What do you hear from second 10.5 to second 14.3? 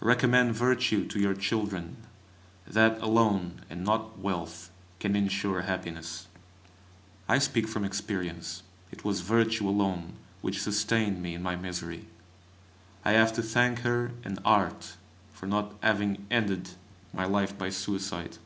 sustained me in my misery; I have to thank her